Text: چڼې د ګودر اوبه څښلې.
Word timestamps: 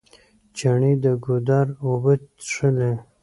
چڼې 0.57 0.91
د 1.03 1.05
ګودر 1.25 1.67
اوبه 1.83 2.13
څښلې. 2.45 2.91